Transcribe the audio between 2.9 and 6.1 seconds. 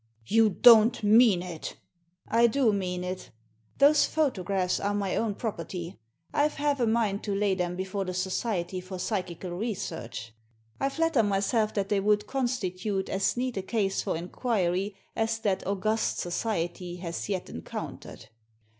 it Those photographs are my own property.